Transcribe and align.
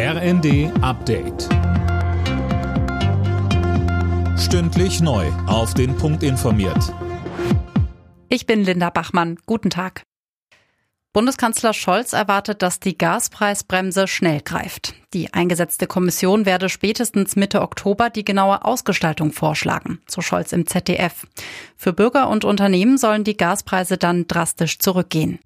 RND 0.00 0.70
Update. 0.80 1.48
Stündlich 4.38 5.00
neu. 5.00 5.26
Auf 5.48 5.74
den 5.74 5.96
Punkt 5.96 6.22
informiert. 6.22 6.94
Ich 8.28 8.46
bin 8.46 8.62
Linda 8.62 8.90
Bachmann. 8.90 9.40
Guten 9.44 9.70
Tag. 9.70 10.04
Bundeskanzler 11.12 11.74
Scholz 11.74 12.12
erwartet, 12.12 12.62
dass 12.62 12.78
die 12.78 12.96
Gaspreisbremse 12.96 14.06
schnell 14.06 14.40
greift. 14.40 14.94
Die 15.14 15.34
eingesetzte 15.34 15.88
Kommission 15.88 16.46
werde 16.46 16.68
spätestens 16.68 17.34
Mitte 17.34 17.60
Oktober 17.60 18.08
die 18.08 18.24
genaue 18.24 18.64
Ausgestaltung 18.64 19.32
vorschlagen, 19.32 20.00
so 20.06 20.20
Scholz 20.20 20.52
im 20.52 20.68
ZDF. 20.68 21.26
Für 21.76 21.92
Bürger 21.92 22.28
und 22.28 22.44
Unternehmen 22.44 22.98
sollen 22.98 23.24
die 23.24 23.36
Gaspreise 23.36 23.98
dann 23.98 24.28
drastisch 24.28 24.78
zurückgehen. 24.78 25.40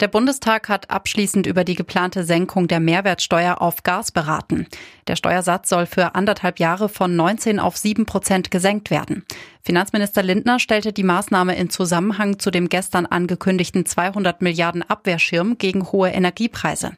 Der 0.00 0.08
Bundestag 0.08 0.70
hat 0.70 0.88
abschließend 0.88 1.46
über 1.46 1.62
die 1.62 1.74
geplante 1.74 2.24
Senkung 2.24 2.68
der 2.68 2.80
Mehrwertsteuer 2.80 3.60
auf 3.60 3.82
Gas 3.82 4.10
beraten. 4.10 4.66
Der 5.06 5.14
Steuersatz 5.14 5.68
soll 5.68 5.84
für 5.84 6.14
anderthalb 6.14 6.58
Jahre 6.58 6.88
von 6.88 7.14
19 7.14 7.60
auf 7.60 7.76
7 7.76 8.06
Prozent 8.06 8.50
gesenkt 8.50 8.90
werden. 8.90 9.26
Finanzminister 9.62 10.22
Lindner 10.22 10.58
stellte 10.58 10.94
die 10.94 11.02
Maßnahme 11.02 11.54
in 11.54 11.68
Zusammenhang 11.68 12.38
zu 12.38 12.50
dem 12.50 12.70
gestern 12.70 13.04
angekündigten 13.04 13.84
200 13.84 14.40
Milliarden 14.40 14.82
Abwehrschirm 14.82 15.58
gegen 15.58 15.92
hohe 15.92 16.08
Energiepreise. 16.08 16.92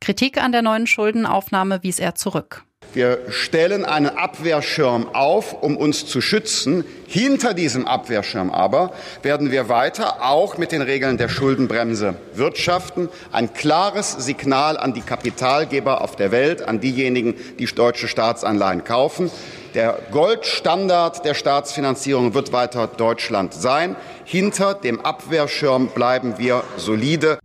Kritik 0.00 0.40
an 0.40 0.52
der 0.52 0.62
neuen 0.62 0.86
Schuldenaufnahme 0.86 1.82
wies 1.82 1.98
er 1.98 2.14
zurück. 2.14 2.64
Wir 2.94 3.18
stellen 3.28 3.84
einen 3.84 4.06
Abwehrschirm 4.06 5.08
auf, 5.14 5.52
um 5.52 5.76
uns 5.76 6.06
zu 6.06 6.20
schützen. 6.20 6.84
Hinter 7.08 7.52
diesem 7.52 7.88
Abwehrschirm 7.88 8.50
aber 8.50 8.92
werden 9.22 9.50
wir 9.50 9.68
weiter 9.68 10.22
auch 10.22 10.58
mit 10.58 10.70
den 10.70 10.80
Regeln 10.80 11.18
der 11.18 11.28
Schuldenbremse 11.28 12.14
wirtschaften. 12.34 13.08
Ein 13.32 13.52
klares 13.52 14.12
Signal 14.12 14.78
an 14.78 14.94
die 14.94 15.00
Kapitalgeber 15.00 16.02
auf 16.02 16.14
der 16.14 16.30
Welt, 16.30 16.62
an 16.62 16.78
diejenigen, 16.78 17.34
die 17.58 17.66
deutsche 17.66 18.06
Staatsanleihen 18.06 18.84
kaufen. 18.84 19.28
Der 19.74 19.98
Goldstandard 20.12 21.24
der 21.24 21.34
Staatsfinanzierung 21.34 22.32
wird 22.32 22.52
weiter 22.52 22.86
Deutschland 22.86 23.54
sein. 23.54 23.96
Hinter 24.24 24.74
dem 24.74 25.00
Abwehrschirm 25.00 25.88
bleiben 25.88 26.34
wir 26.38 26.62
solide. 26.76 27.40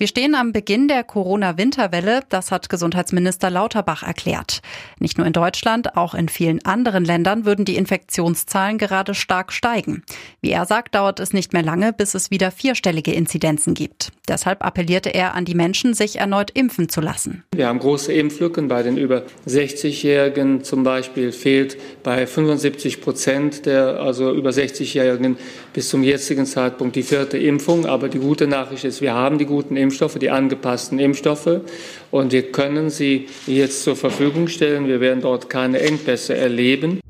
Wir 0.00 0.06
stehen 0.06 0.36
am 0.36 0.52
Beginn 0.52 0.86
der 0.86 1.02
Corona-Winterwelle, 1.02 2.20
das 2.28 2.52
hat 2.52 2.68
Gesundheitsminister 2.68 3.50
Lauterbach 3.50 4.04
erklärt. 4.04 4.60
Nicht 5.00 5.18
nur 5.18 5.26
in 5.26 5.32
Deutschland, 5.32 5.96
auch 5.96 6.14
in 6.14 6.28
vielen 6.28 6.64
anderen 6.64 7.04
Ländern 7.04 7.44
würden 7.44 7.64
die 7.64 7.74
Infektionszahlen 7.74 8.78
gerade 8.78 9.14
stark 9.14 9.52
steigen. 9.52 10.04
Wie 10.40 10.52
er 10.52 10.66
sagt, 10.66 10.94
dauert 10.94 11.18
es 11.18 11.32
nicht 11.32 11.52
mehr 11.52 11.64
lange, 11.64 11.92
bis 11.92 12.14
es 12.14 12.30
wieder 12.30 12.52
vierstellige 12.52 13.12
Inzidenzen 13.12 13.74
gibt. 13.74 14.12
Deshalb 14.28 14.64
appellierte 14.64 15.12
er 15.12 15.34
an 15.34 15.44
die 15.44 15.56
Menschen, 15.56 15.94
sich 15.94 16.20
erneut 16.20 16.52
impfen 16.52 16.88
zu 16.88 17.00
lassen. 17.00 17.42
Wir 17.52 17.66
haben 17.66 17.80
große 17.80 18.12
Impflücken 18.12 18.68
bei 18.68 18.84
den 18.84 18.98
über 18.98 19.24
60-Jährigen. 19.48 20.62
Zum 20.62 20.84
Beispiel 20.84 21.32
fehlt 21.32 21.76
bei 22.04 22.24
75 22.24 23.00
Prozent 23.00 23.66
der 23.66 23.98
also 23.98 24.32
über 24.32 24.50
60-Jährigen 24.50 25.38
bis 25.72 25.88
zum 25.88 26.04
jetzigen 26.04 26.46
Zeitpunkt 26.46 26.94
die 26.94 27.02
vierte 27.02 27.36
Impfung. 27.36 27.84
Aber 27.84 28.08
die 28.08 28.20
gute 28.20 28.46
Nachricht 28.46 28.84
ist, 28.84 29.00
wir 29.00 29.14
haben 29.14 29.38
die 29.38 29.46
guten 29.46 29.74
Impfungen. 29.74 29.87
Impfstoffe, 29.88 30.18
die 30.18 30.30
angepassten 30.30 30.98
Impfstoffe. 30.98 31.62
Und 32.10 32.32
wir 32.32 32.52
können 32.52 32.90
sie 32.90 33.28
jetzt 33.46 33.82
zur 33.82 33.96
Verfügung 33.96 34.48
stellen. 34.48 34.86
Wir 34.86 35.00
werden 35.00 35.22
dort 35.22 35.48
keine 35.48 35.80
Engpässe 35.80 36.36
erleben. 36.36 37.00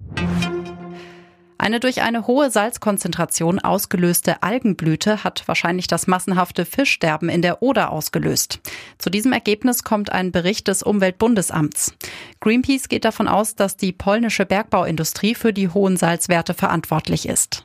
Eine 1.61 1.81
durch 1.81 2.03
eine 2.03 2.29
hohe 2.29 2.51
Salzkonzentration 2.51 3.59
ausgelöste 3.59 4.45
Algenblüte 4.45 5.25
hat 5.25 5.43
wahrscheinlich 5.47 5.89
das 5.89 6.07
massenhafte 6.07 6.65
Fischsterben 6.65 7.29
in 7.29 7.43
der 7.43 7.62
Oder 7.62 7.91
ausgelöst. 7.91 8.61
Zu 8.97 9.11
diesem 9.11 9.33
Ergebnis 9.33 9.83
kommt 9.83 10.13
ein 10.13 10.31
Bericht 10.31 10.69
des 10.69 10.85
Umweltbundesamts. 10.85 11.95
Greenpeace 12.41 12.89
geht 12.89 13.05
davon 13.05 13.27
aus, 13.27 13.57
dass 13.57 13.77
die 13.77 13.92
polnische 13.92 14.47
Bergbauindustrie 14.47 15.35
für 15.35 15.53
die 15.53 15.69
hohen 15.69 15.97
Salzwerte 15.97 16.55
verantwortlich 16.55 17.29
ist. 17.29 17.61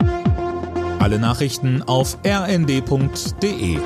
Alle 0.98 1.18
Nachrichten 1.18 1.82
auf 1.82 2.18
rnd.de 2.26 3.78